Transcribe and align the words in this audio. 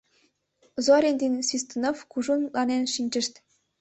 Зорин 0.85 1.15
ден 1.21 1.33
Свистунов 1.47 1.97
кужун 2.11 2.39
мутланен 2.43 2.83
шинчышт. 2.93 3.33